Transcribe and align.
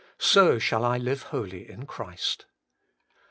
So 0.17 0.57
shall 0.57 0.83
I 0.83 0.97
live 0.97 1.21
holy 1.29 1.69
in 1.69 1.85
Christ. 1.85 2.45